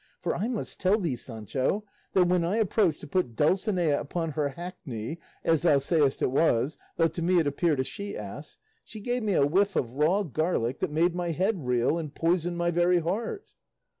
For 0.19 0.33
I 0.35 0.47
must 0.47 0.79
tell 0.79 0.99
thee, 0.99 1.15
Sancho, 1.15 1.83
that 2.13 2.25
when 2.27 2.43
I 2.43 2.57
approached 2.57 3.01
to 3.01 3.07
put 3.07 3.35
Dulcinea 3.35 3.99
upon 3.99 4.31
her 4.31 4.49
hackney 4.49 5.19
(as 5.43 5.61
thou 5.61 5.77
sayest 5.77 6.23
it 6.23 6.31
was, 6.31 6.75
though 6.97 7.07
to 7.09 7.21
me 7.21 7.37
it 7.37 7.45
appeared 7.45 7.79
a 7.79 7.83
she 7.83 8.17
ass), 8.17 8.57
she 8.83 8.99
gave 8.99 9.21
me 9.21 9.33
a 9.35 9.45
whiff 9.45 9.75
of 9.75 9.93
raw 9.97 10.23
garlic 10.23 10.79
that 10.79 10.89
made 10.89 11.13
my 11.13 11.29
head 11.29 11.67
reel, 11.67 11.99
and 11.99 12.15
poisoned 12.15 12.57
my 12.57 12.71
very 12.71 12.97
heart." 13.01 13.45